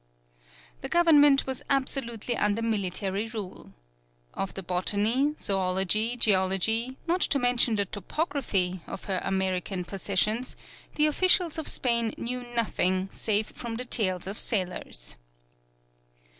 The 0.81 0.89
Government 0.89 1.45
was 1.45 1.61
absolutely 1.69 2.35
under 2.35 2.63
military 2.63 3.29
rule. 3.29 3.71
Of 4.33 4.55
the 4.55 4.63
botany, 4.63 5.35
zoology, 5.39 6.17
geology, 6.17 6.97
not 7.05 7.21
to 7.21 7.37
mention 7.37 7.75
the 7.75 7.85
topography, 7.85 8.81
of 8.87 9.03
her 9.05 9.21
American 9.23 9.85
possessions, 9.85 10.55
the 10.95 11.05
officials 11.05 11.59
of 11.59 11.67
Spain 11.67 12.15
knew 12.17 12.41
nothing 12.43 13.09
save 13.11 13.49
from 13.51 13.75
the 13.75 13.85
tales 13.85 14.25
of 14.25 14.39
sailors. 14.39 15.17